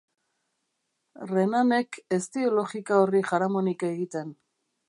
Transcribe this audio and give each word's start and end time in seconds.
Renanek 1.33 2.01
ez 2.19 2.21
dio 2.39 2.57
logika 2.57 3.01
horri 3.03 3.25
jaramonik 3.31 3.89
egiten. 3.93 4.37